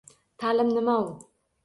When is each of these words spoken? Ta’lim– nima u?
Ta’lim– 0.43 0.71
nima 0.77 0.95
u? 1.03 1.05